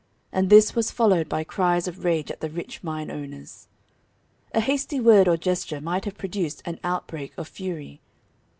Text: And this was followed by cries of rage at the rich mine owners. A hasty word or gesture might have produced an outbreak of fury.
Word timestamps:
And 0.31 0.49
this 0.49 0.73
was 0.73 0.89
followed 0.89 1.29
by 1.29 1.43
cries 1.43 1.87
of 1.87 2.03
rage 2.03 2.31
at 2.31 2.41
the 2.41 2.49
rich 2.49 2.81
mine 2.83 3.11
owners. 3.11 3.67
A 4.51 4.59
hasty 4.59 4.99
word 4.99 5.27
or 5.27 5.37
gesture 5.37 5.79
might 5.79 6.05
have 6.05 6.17
produced 6.17 6.63
an 6.65 6.79
outbreak 6.83 7.33
of 7.37 7.47
fury. 7.47 8.01